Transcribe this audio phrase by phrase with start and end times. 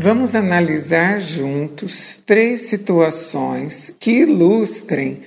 [0.00, 5.24] Vamos analisar juntos três situações que ilustrem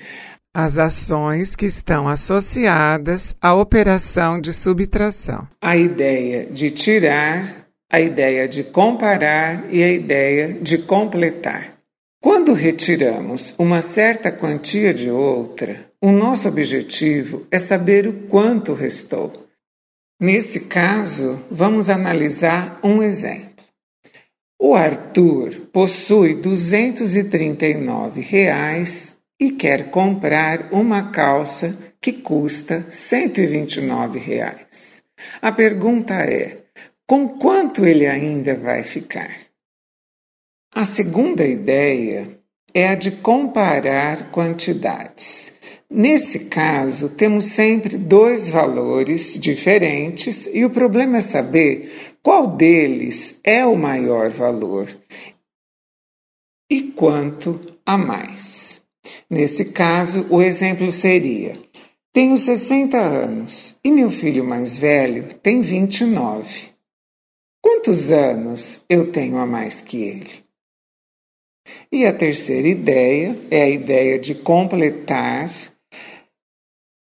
[0.54, 5.46] as ações que estão associadas à operação de subtração.
[5.62, 11.74] A ideia de tirar, a ideia de comparar e a ideia de completar.
[12.22, 19.34] Quando retiramos uma certa quantia de outra, o nosso objetivo é saber o quanto restou.
[20.18, 23.51] Nesse caso, vamos analisar um exemplo.
[24.64, 35.02] O Arthur possui 239 reais e quer comprar uma calça que custa 129 reais.
[35.42, 36.66] A pergunta é:
[37.08, 39.36] com quanto ele ainda vai ficar?
[40.76, 42.40] A segunda ideia
[42.72, 45.51] é a de comparar quantidades.
[45.94, 53.66] Nesse caso, temos sempre dois valores diferentes e o problema é saber qual deles é
[53.66, 54.88] o maior valor
[56.70, 58.82] e quanto a mais.
[59.30, 61.58] Nesse caso, o exemplo seria:
[62.14, 66.70] tenho 60 anos e meu filho mais velho tem 29.
[67.62, 70.52] Quantos anos eu tenho a mais que ele?
[71.92, 75.71] E a terceira ideia é a ideia de completar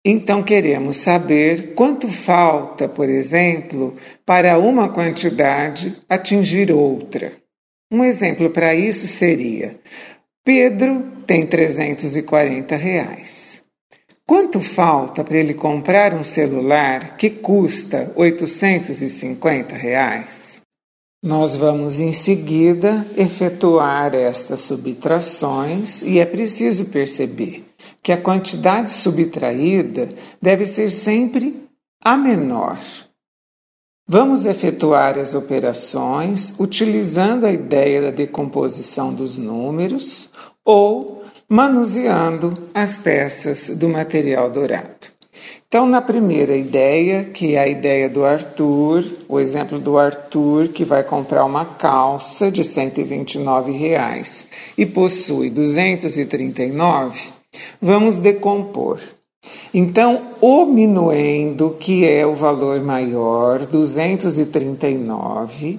[0.09, 7.33] então queremos saber quanto falta, por exemplo, para uma quantidade atingir outra.
[7.91, 9.81] Um exemplo para isso seria:
[10.45, 13.61] Pedro tem 340 reais.
[14.25, 20.61] Quanto falta para ele comprar um celular que custa 850 reais?
[21.21, 27.66] Nós vamos em seguida efetuar estas subtrações e é preciso perceber
[28.03, 30.09] que a quantidade subtraída
[30.41, 31.69] deve ser sempre
[32.03, 32.79] a menor.
[34.09, 40.31] Vamos efetuar as operações utilizando a ideia da decomposição dos números
[40.65, 45.17] ou manuseando as peças do material dourado.
[45.69, 50.85] Então, na primeira ideia, que é a ideia do Arthur, o exemplo do Arthur que
[50.85, 54.47] vai comprar uma calça de 129 reais
[54.79, 57.36] e possui 239,
[57.81, 58.99] Vamos decompor.
[59.73, 65.79] Então, o minuendo, que é o valor maior, 239,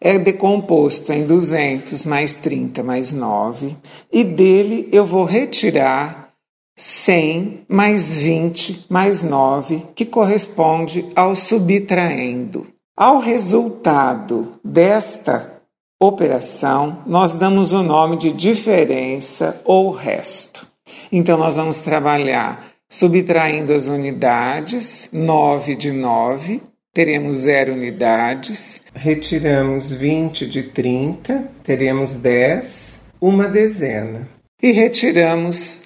[0.00, 3.76] é decomposto em 200 mais 30 mais 9,
[4.12, 6.32] e dele eu vou retirar
[6.76, 12.66] 100 mais 20 mais 9, que corresponde ao subtraendo.
[12.94, 15.62] Ao resultado desta
[16.00, 20.66] operação, nós damos o nome de diferença ou resto.
[21.10, 26.62] Então, nós vamos trabalhar subtraindo as unidades, 9 de 9,
[26.92, 28.82] teremos 0 unidades.
[28.94, 34.28] Retiramos 20 de 30, teremos 10, uma dezena.
[34.62, 35.82] E retiramos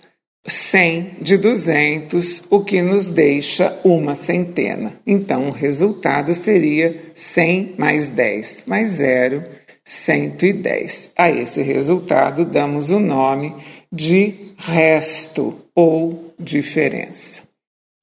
[0.46, 4.92] 100 de 200, o que nos deixa uma centena.
[5.06, 9.42] Então, o resultado seria 100 mais 10 mais 0,
[9.84, 11.12] 110.
[11.16, 13.54] A esse resultado damos o nome
[13.92, 17.42] de resto ou diferença.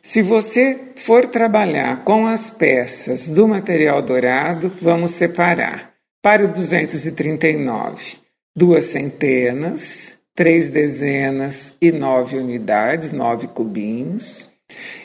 [0.01, 8.17] Se você for trabalhar com as peças do material dourado, vamos separar para o 239
[8.55, 14.49] duas centenas, três dezenas e nove unidades, nove cubinhos,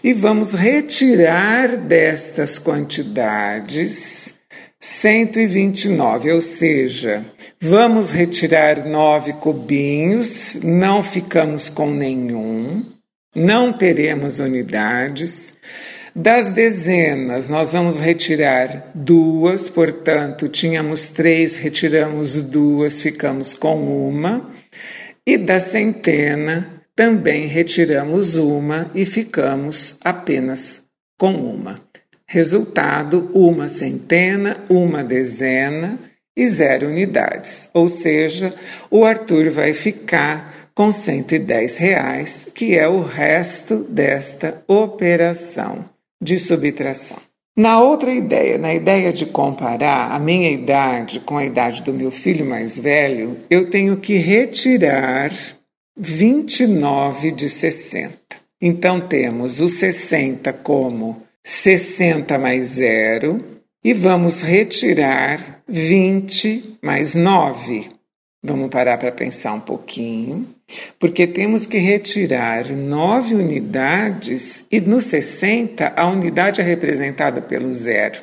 [0.03, 4.31] e vamos retirar destas quantidades
[4.84, 7.25] 129, ou seja,
[7.60, 12.84] vamos retirar nove cubinhos, não ficamos com nenhum,
[13.32, 15.54] não teremos unidades.
[16.16, 24.50] Das dezenas, nós vamos retirar duas, portanto, tínhamos três, retiramos duas, ficamos com uma.
[25.25, 30.82] E da centena, também retiramos uma e ficamos apenas
[31.16, 31.81] com uma.
[32.32, 35.98] Resultado: uma centena, uma dezena
[36.34, 37.68] e zero unidades.
[37.74, 38.54] Ou seja,
[38.91, 45.84] o Arthur vai ficar com 110 reais, que é o resto desta operação
[46.22, 47.18] de subtração.
[47.54, 52.10] Na outra ideia, na ideia de comparar a minha idade com a idade do meu
[52.10, 55.30] filho mais velho, eu tenho que retirar
[55.95, 58.15] 29 de 60.
[58.59, 63.42] Então temos o 60 como 60 mais 0
[63.84, 67.91] e vamos retirar 20 mais 9.
[68.44, 70.47] Vamos parar para pensar um pouquinho,
[70.98, 78.21] porque temos que retirar 9 unidades e no 60 a unidade é representada pelo zero.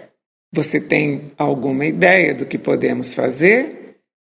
[0.53, 3.79] Você tem alguma ideia do que podemos fazer?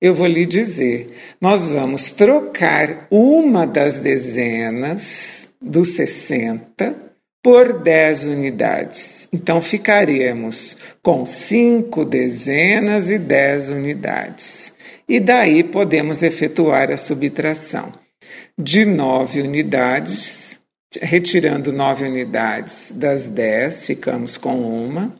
[0.04, 1.06] eu vou lhe dizer:
[1.40, 7.13] nós vamos trocar uma das dezenas dos 60
[7.44, 9.28] por 10 unidades.
[9.30, 14.72] Então ficaremos com 5 dezenas e 10 unidades.
[15.06, 17.92] E daí podemos efetuar a subtração.
[18.58, 20.58] De 9 unidades,
[21.02, 25.14] retirando 9 unidades das 10, ficamos com uma.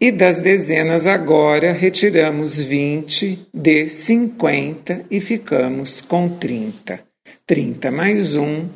[0.00, 6.98] E das dezenas agora retiramos 20 de 50 e ficamos com 30.
[7.46, 8.68] 30 mais 1,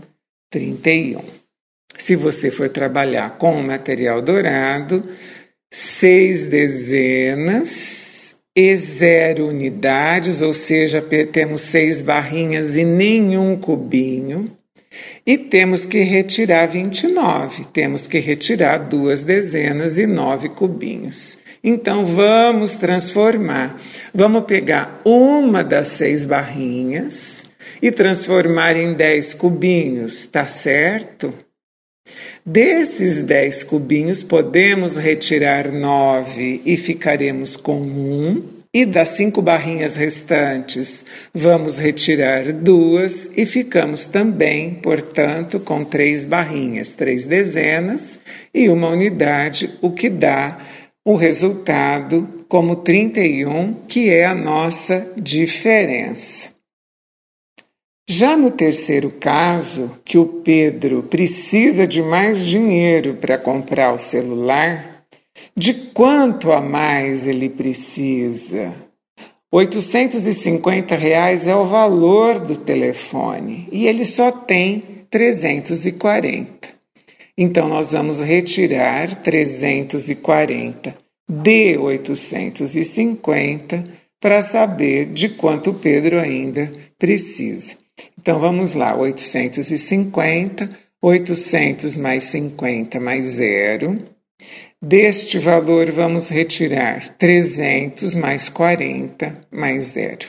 [0.49, 1.48] 31.
[1.99, 5.05] Se você for trabalhar com o material dourado,
[5.71, 11.03] seis dezenas e zero unidades, ou seja,
[11.33, 14.51] temos seis barrinhas e nenhum cubinho.
[15.27, 21.39] E temos que retirar 29, temos que retirar duas dezenas e nove cubinhos.
[21.63, 23.81] Então vamos transformar.
[24.15, 27.45] Vamos pegar uma das seis barrinhas
[27.83, 31.35] e transformar em dez cubinhos, tá certo?
[32.45, 38.43] Desses dez cubinhos, podemos retirar nove e ficaremos com um.
[38.73, 46.93] E das cinco barrinhas restantes, vamos retirar duas e ficamos também, portanto, com três barrinhas,
[46.93, 48.19] três dezenas
[48.53, 50.59] e uma unidade, o que dá
[51.03, 56.58] o resultado como 31, que é a nossa diferença.
[58.11, 65.05] Já no terceiro caso, que o Pedro precisa de mais dinheiro para comprar o celular,
[65.55, 68.73] de quanto a mais ele precisa?
[69.53, 76.67] 850 reais é o valor do telefone e ele só tem 340.
[77.37, 80.97] Então nós vamos retirar 340
[81.29, 83.85] de 850
[84.19, 87.77] para saber de quanto Pedro ainda precisa.
[88.19, 93.99] Então vamos lá, 850, 800 mais 50 mais zero
[94.81, 100.29] Deste valor, vamos retirar 300 mais 40 mais zero.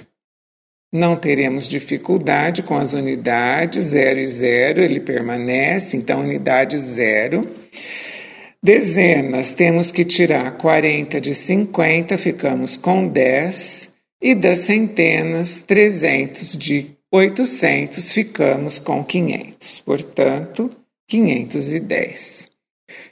[0.91, 7.47] Não teremos dificuldade com as unidades, 0 e 0, ele permanece, então unidade 0.
[8.61, 13.93] Dezenas, temos que tirar 40 de 50, ficamos com 10.
[14.19, 19.79] E das centenas, 300 de 800, ficamos com 500.
[19.79, 20.69] Portanto,
[21.07, 22.47] 510.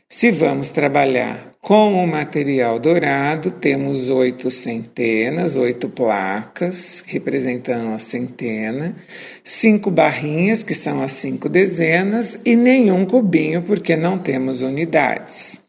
[0.10, 8.96] Se vamos trabalhar com o material dourado, temos oito centenas, oito placas, representando a centena,
[9.44, 15.62] cinco barrinhas, que são as cinco dezenas, e nenhum cubinho, porque não temos unidades.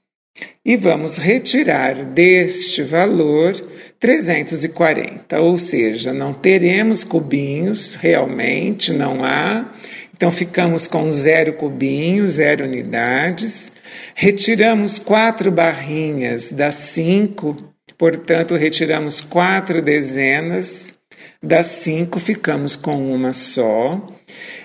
[0.64, 3.54] E vamos retirar deste valor
[4.00, 9.74] 340, ou seja, não teremos cubinhos, realmente não há.
[10.16, 13.72] Então ficamos com zero cubinhos, zero unidades.
[14.14, 17.56] Retiramos quatro barrinhas das cinco,
[17.96, 20.94] portanto, retiramos quatro dezenas,
[21.42, 24.12] das cinco ficamos com uma só,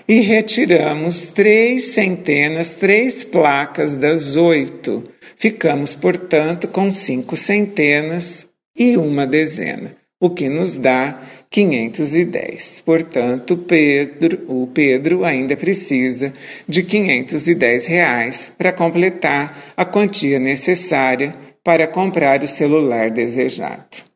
[0.06, 5.02] e retiramos três centenas, três placas das oito,
[5.38, 12.82] ficamos, portanto, com cinco centenas e uma dezena, o que nos dá 510.
[12.84, 16.32] Portanto, Pedro, o Pedro ainda precisa
[16.68, 24.14] de 510 reais para completar a quantia necessária para comprar o celular desejado.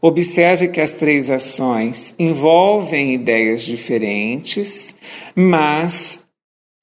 [0.00, 4.94] Observe que as três ações envolvem ideias diferentes,
[5.34, 6.27] mas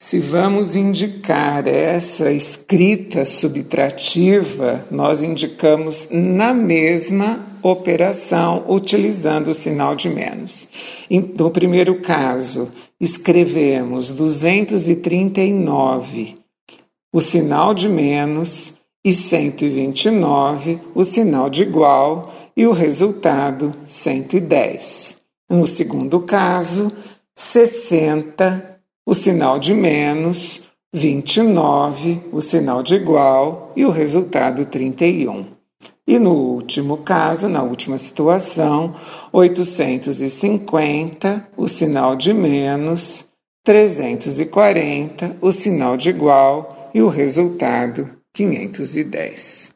[0.05, 10.07] se vamos indicar essa escrita subtrativa, nós indicamos na mesma operação utilizando o sinal de
[10.07, 10.69] menos.
[11.35, 12.71] No primeiro caso,
[13.01, 16.35] escrevemos 239,
[17.11, 25.17] o sinal de menos, e 129, o sinal de igual, e o resultado 110.
[25.49, 26.91] No segundo caso,
[27.35, 28.74] 60
[29.05, 35.47] o sinal de menos, 29, o sinal de igual e o resultado 31.
[36.07, 38.95] E no último caso, na última situação,
[39.33, 43.25] 850, o sinal de menos,
[43.63, 49.74] 340, o sinal de igual e o resultado 510.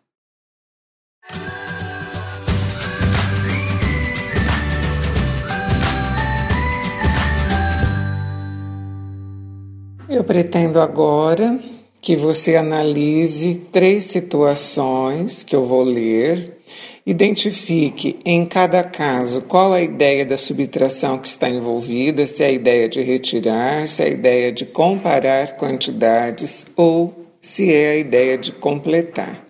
[10.10, 11.60] Eu pretendo agora
[12.01, 16.58] que você analise três situações que eu vou ler,
[17.06, 22.51] identifique em cada caso qual a ideia da subtração que está envolvida, se é a
[22.51, 28.36] ideia de retirar, se é a ideia de comparar quantidades ou se é a ideia
[28.36, 29.46] de completar.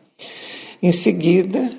[0.84, 1.70] Em seguida,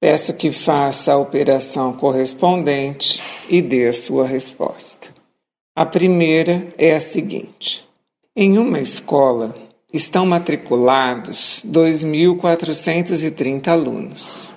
[0.00, 5.08] peço que faça a operação correspondente e dê a sua resposta.
[5.76, 7.83] A primeira é a seguinte:
[8.36, 9.54] em uma escola,
[9.92, 14.52] estão matriculados 2.430 alunos,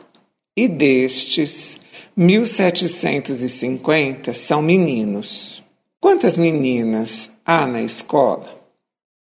[0.56, 1.80] e destes,
[2.18, 5.64] 1.750 são meninos.
[6.02, 8.58] Quantas meninas há na escola?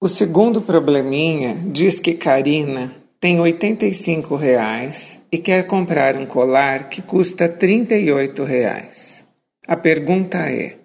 [0.01, 7.03] O segundo probleminha diz que Karina tem 85 reais e quer comprar um colar que
[7.03, 9.27] custa 38 reais.
[9.67, 10.77] A pergunta é: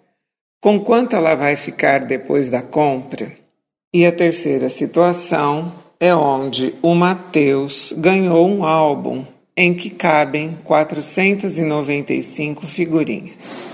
[0.59, 3.47] com quanto ela vai ficar depois da compra?
[3.91, 9.25] E a terceira situação é onde o Mateus ganhou um álbum
[9.57, 13.67] em que cabem 495 figurinhas.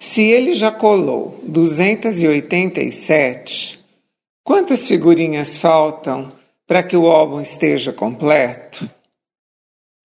[0.00, 3.84] Se ele já colou 287,
[4.42, 6.32] quantas figurinhas faltam
[6.66, 8.88] para que o álbum esteja completo?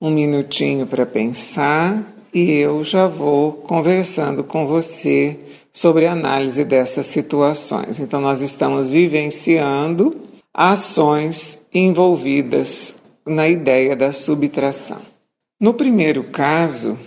[0.02, 5.40] Um minutinho para pensar e eu já vou conversando com você
[5.74, 8.00] sobre a análise dessas situações.
[8.00, 10.16] Então, nós estamos vivenciando
[10.54, 15.02] ações envolvidas na ideia da subtração.
[15.60, 17.00] No primeiro caso,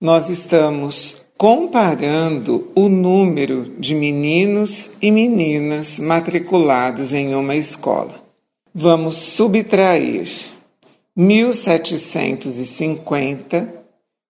[0.00, 8.22] nós estamos comparando o número de meninos e meninas matriculados em uma escola.
[8.74, 10.28] Vamos subtrair
[11.16, 13.83] 1750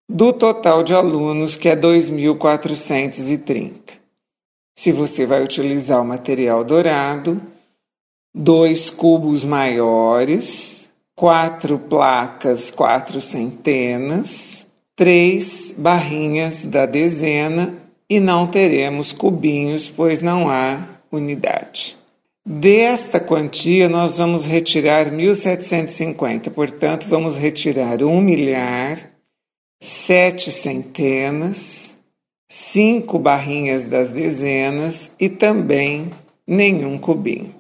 [0.09, 3.73] do total de alunos, que é 2.430.
[4.77, 7.41] Se você vai utilizar o material dourado,
[8.35, 17.75] dois cubos maiores, quatro placas, quatro centenas, três barrinhas da dezena
[18.11, 20.81] e não teremos cubinhos, pois não há
[21.11, 21.97] unidade.
[22.45, 29.14] Desta quantia, nós vamos retirar 1.750, portanto, vamos retirar um milhar
[29.85, 31.95] sete centenas,
[32.49, 36.11] cinco barrinhas das dezenas e também
[36.47, 37.55] nenhum cubinho.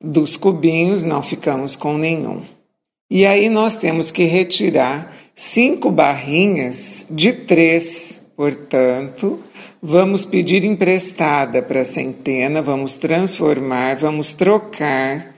[0.00, 2.44] Dos cubinhos não ficamos com nenhum.
[3.10, 9.40] E aí nós temos que retirar cinco barrinhas de três, portanto,
[9.82, 15.34] vamos pedir emprestada para a centena, vamos transformar, vamos trocar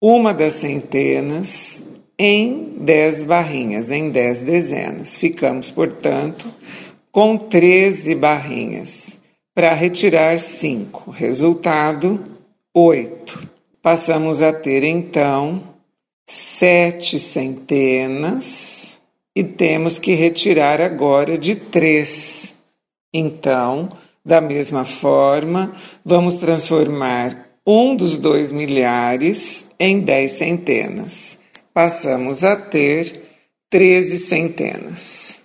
[0.00, 1.82] uma das centenas
[2.18, 5.16] em 10 barrinhas, em 10 dezenas.
[5.16, 6.52] Ficamos, portanto,
[7.10, 9.18] com 13 barrinhas.
[9.54, 12.24] Para retirar 5, resultado
[12.74, 13.48] 8.
[13.80, 15.62] Passamos a ter então
[16.26, 18.98] sete centenas
[19.36, 22.52] e temos que retirar agora de 3.
[23.12, 23.90] Então,
[24.24, 31.43] da mesma forma, vamos transformar um dos dois milhares em 10 centenas
[31.74, 33.20] passamos a ter
[33.68, 35.40] 13 centenas.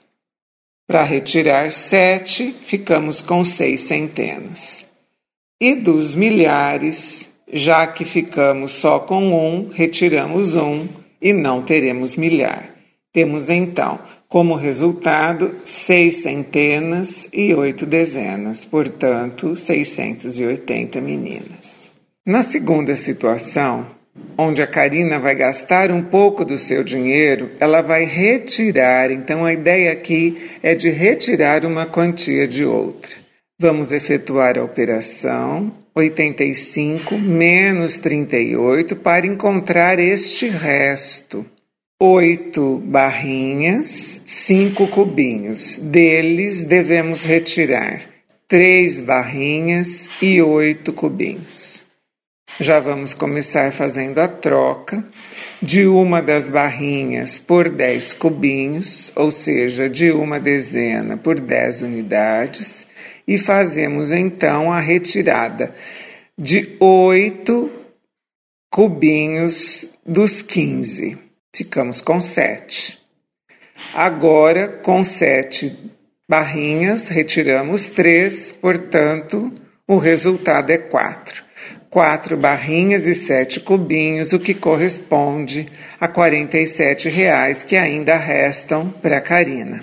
[0.87, 4.87] Para retirar 7, ficamos com 6 centenas.
[5.59, 10.87] E dos milhares, já que ficamos só com um, retiramos um
[11.21, 12.75] e não teremos milhar.
[13.11, 21.89] Temos então como resultado seis centenas e oito dezenas, portanto, 680 meninas.
[22.23, 23.87] Na segunda situação,
[24.37, 29.11] onde a Karina vai gastar um pouco do seu dinheiro, ela vai retirar.
[29.11, 33.11] Então a ideia aqui é de retirar uma quantia de outra.
[33.59, 41.45] Vamos efetuar a operação 85 menos 38 para encontrar este resto.
[42.01, 45.77] Oito barrinhas, cinco cubinhos.
[45.77, 48.01] Deles devemos retirar
[48.47, 51.68] três barrinhas e oito cubinhos.
[52.61, 55.01] Já vamos começar fazendo a troca
[55.61, 62.85] de uma das barrinhas por 10 cubinhos, ou seja, de uma dezena por 10 unidades,
[63.25, 65.73] e fazemos então a retirada
[66.37, 67.71] de 8
[68.69, 71.17] cubinhos dos 15.
[71.55, 72.99] Ficamos com 7.
[73.93, 75.93] Agora, com 7
[76.27, 79.49] barrinhas, retiramos 3, portanto,
[79.87, 81.47] o resultado é 4
[81.89, 85.67] quatro barrinhas e sete cubinhos, o que corresponde
[85.99, 89.81] a 47 reais que ainda restam para Karina.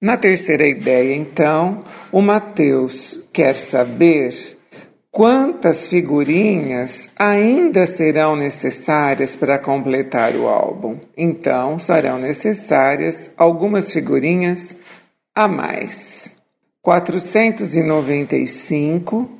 [0.00, 1.80] Na terceira ideia, então,
[2.12, 4.56] o Mateus quer saber
[5.10, 11.00] Quantas figurinhas ainda serão necessárias para completar o álbum?
[11.16, 14.76] Então, serão necessárias algumas figurinhas
[15.34, 16.30] a mais.
[16.82, 19.37] 495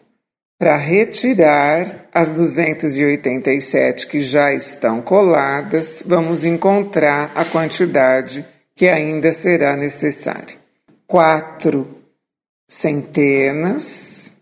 [0.59, 9.77] para retirar as 287 que já estão coladas, vamos encontrar a quantidade que ainda será
[9.77, 10.57] necessária.
[11.07, 11.99] Quatro
[12.69, 14.33] centenas,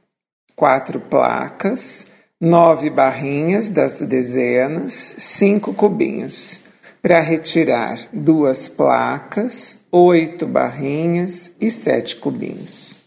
[0.54, 2.06] quatro placas,
[2.40, 6.62] nove barrinhas das dezenas, cinco cubinhos.
[7.02, 13.05] Para retirar duas placas, oito barrinhas e sete cubinhos.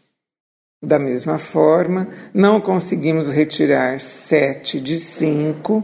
[0.82, 5.84] Da mesma forma, não conseguimos retirar 7 de 5,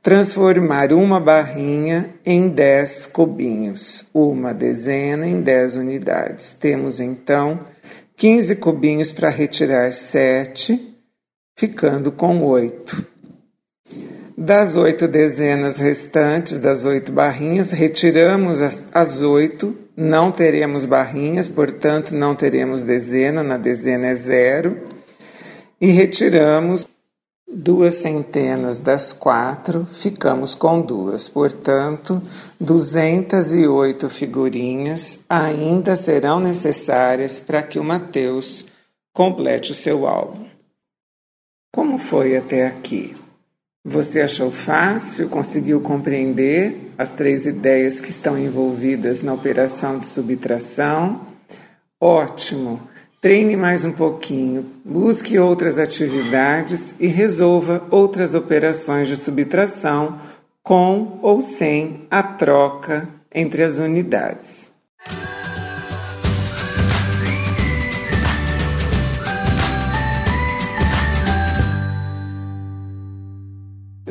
[0.00, 6.52] transformar uma barrinha em 10 cubinhos, uma dezena em 10 unidades.
[6.52, 7.58] Temos então
[8.16, 10.96] 15 cubinhos para retirar 7,
[11.58, 13.09] ficando com 8.
[14.42, 22.34] Das oito dezenas restantes, das oito barrinhas, retiramos as, oito, não teremos barrinhas, portanto, não
[22.34, 24.80] teremos dezena, na dezena é zero,
[25.78, 26.86] e retiramos
[27.46, 32.22] duas centenas das quatro, ficamos com duas, portanto,
[32.58, 38.64] 208 figurinhas ainda serão necessárias para que o Mateus
[39.12, 40.46] complete o seu álbum.
[41.70, 43.14] Como foi até aqui?
[43.84, 45.30] Você achou fácil?
[45.30, 51.26] Conseguiu compreender as três ideias que estão envolvidas na operação de subtração?
[51.98, 52.80] Ótimo!
[53.22, 60.18] Treine mais um pouquinho, busque outras atividades e resolva outras operações de subtração
[60.62, 64.69] com ou sem a troca entre as unidades.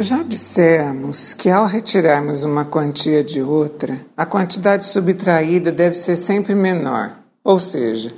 [0.01, 6.55] Já dissemos que ao retirarmos uma quantia de outra, a quantidade subtraída deve ser sempre
[6.55, 7.17] menor.
[7.43, 8.09] Ou seja,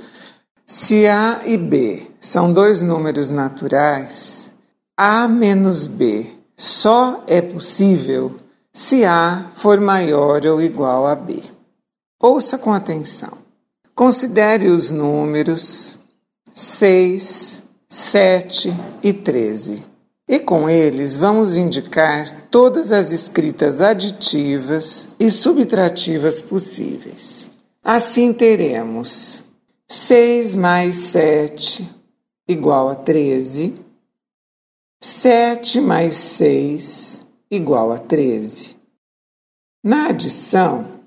[0.64, 4.48] se A e B são dois números naturais,
[4.96, 8.36] A menos B só é possível
[8.72, 11.42] se A for maior ou igual a B.
[12.22, 13.32] Ouça com atenção.
[13.92, 15.98] Considere os números
[16.54, 19.91] 6, 7 e 13.
[20.28, 27.50] E com eles vamos indicar todas as escritas aditivas e subtrativas possíveis.
[27.82, 29.42] Assim teremos
[29.88, 31.88] 6 mais 7
[32.48, 33.74] igual a 13,
[35.00, 38.76] 7 mais 6 igual a 13.
[39.84, 41.00] Na adição,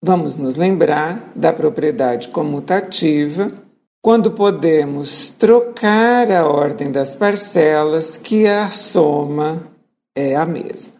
[0.00, 3.50] vamos nos lembrar da propriedade comutativa
[4.08, 9.70] quando podemos trocar a ordem das parcelas, que a soma
[10.14, 10.94] é a mesma.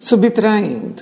[0.00, 1.00] Subtraindo,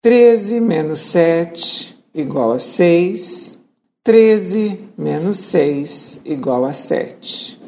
[0.00, 3.58] 13 menos 7 igual a 6,
[4.04, 7.60] 13 menos 6 igual a 7.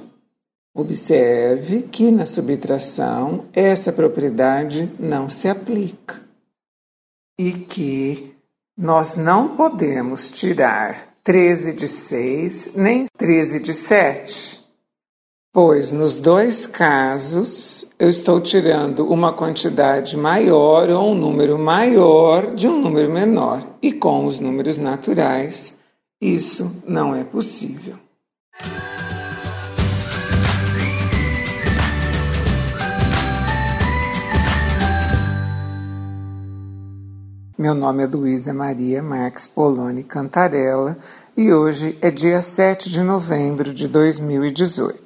[0.73, 6.23] Observe que na subtração essa propriedade não se aplica
[7.37, 8.33] e que
[8.79, 14.65] nós não podemos tirar 13 de 6, nem 13 de 7,
[15.53, 22.69] pois nos dois casos eu estou tirando uma quantidade maior ou um número maior de
[22.69, 25.77] um número menor, e com os números naturais
[26.23, 27.97] isso não é possível.
[37.59, 40.99] Meu nome é Luísa Maria Marques Poloni Cantarella
[41.35, 45.06] e hoje é dia 7 de novembro de 2018.